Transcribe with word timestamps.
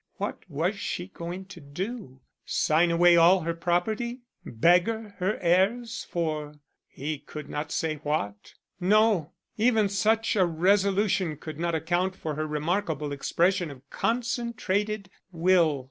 What 0.15 0.39
was 0.49 0.79
she 0.79 1.09
going 1.09 1.45
to 1.45 1.59
do? 1.61 2.21
Sign 2.43 2.89
away 2.89 3.17
all 3.17 3.41
her 3.41 3.53
property? 3.53 4.21
Beggar 4.43 5.13
her 5.19 5.37
heirs 5.39 6.07
for 6.09 6.55
He 6.87 7.19
could 7.19 7.47
not 7.47 7.71
say 7.71 7.97
what. 7.97 8.55
No; 8.79 9.33
even 9.57 9.89
such 9.89 10.35
a 10.35 10.43
resolution 10.43 11.37
could 11.37 11.59
not 11.59 11.75
account 11.75 12.15
for 12.15 12.33
her 12.33 12.47
remarkable 12.47 13.11
expression 13.11 13.69
of 13.69 13.87
concentrated 13.91 15.11
will. 15.31 15.79